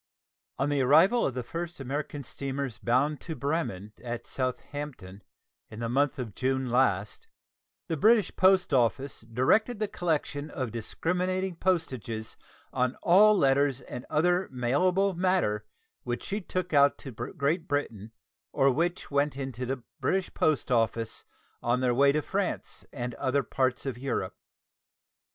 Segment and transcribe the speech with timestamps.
[0.57, 5.21] On the arrival of the first of the American steamers bound to Bremen at Southampton,
[5.69, 7.27] in the month of June last,
[7.87, 12.35] the British post office directed the collection of discriminating postages
[12.73, 15.67] on all letters and other mailable matter
[16.01, 18.11] which she took out to Great Britain
[18.51, 21.25] or which went into the British post office
[21.61, 24.35] on their way to France and other parts of Europe.